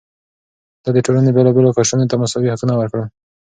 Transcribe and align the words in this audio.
ده 0.83 0.89
د 0.95 0.97
ټولنې 1.05 1.31
بېلابېلو 1.35 1.75
قشرونو 1.77 2.09
ته 2.11 2.15
مساوي 2.21 2.49
حقونه 2.53 2.73
ورکړل. 2.77 3.07